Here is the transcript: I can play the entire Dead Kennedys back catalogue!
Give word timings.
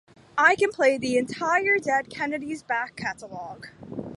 I 0.39 0.55
can 0.55 0.71
play 0.71 0.97
the 0.97 1.15
entire 1.19 1.77
Dead 1.77 2.09
Kennedys 2.09 2.63
back 2.63 2.95
catalogue! 2.95 3.67